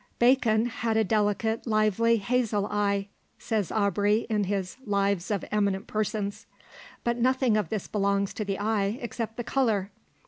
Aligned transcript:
"Bacon 0.17 0.65
had 0.65 0.97
a 0.97 1.03
delicate, 1.03 1.67
lively, 1.67 2.17
hazel 2.17 2.65
eye," 2.71 3.09
says 3.37 3.71
Aubrey 3.71 4.25
in 4.31 4.45
his 4.45 4.77
"Lives 4.83 5.29
of 5.29 5.45
Eminent 5.51 5.85
Persons." 5.85 6.47
But 7.03 7.17
nothing 7.19 7.55
of 7.55 7.69
this 7.69 7.85
belongs 7.87 8.33
to 8.33 8.43
the 8.43 8.57
eye 8.57 8.97
except 8.99 9.37
the 9.37 9.43
colour. 9.43 9.91